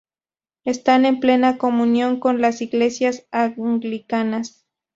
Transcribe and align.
Están 0.65 1.05
en 1.05 1.19
plena 1.19 1.59
comunión 1.59 2.19
con 2.19 2.41
las 2.41 2.59
Iglesias 2.63 3.27
anglicanas. 3.29 4.65